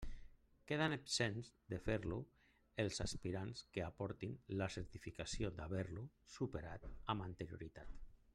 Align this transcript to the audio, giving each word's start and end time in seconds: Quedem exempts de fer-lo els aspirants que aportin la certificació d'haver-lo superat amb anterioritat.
Quedem 0.69 0.93
exempts 0.95 1.51
de 1.73 1.77
fer-lo 1.87 2.17
els 2.85 2.97
aspirants 3.05 3.61
que 3.77 3.85
aportin 3.89 4.35
la 4.63 4.69
certificació 4.77 5.53
d'haver-lo 5.61 6.09
superat 6.39 6.91
amb 6.95 7.29
anterioritat. 7.29 8.05